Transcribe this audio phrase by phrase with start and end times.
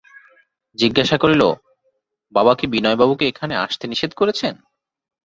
[0.77, 1.43] জিজ্ঞাসা করিল,
[2.33, 4.53] বাবা কি বিনয়বাবুকে এখানে আসতে নিষেধ করেছেন?